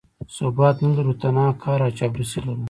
ثبات 0.37 0.77
نه 0.83 0.91
لرو، 0.95 1.13
تنها 1.21 1.47
قهر 1.61 1.79
او 1.85 1.91
چاپلوسي 1.97 2.39
لرو. 2.45 2.59